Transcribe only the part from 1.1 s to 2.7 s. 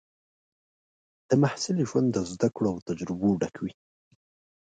د محصل ژوند د زده کړو